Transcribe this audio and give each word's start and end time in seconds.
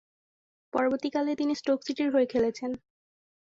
পরবর্তীকালে, 0.73 1.31
তিনি 1.35 1.53
স্টোক 1.55 1.79
সিটির 1.85 2.09
হয়ে 2.13 2.27
খেলেছেন। 2.27 2.71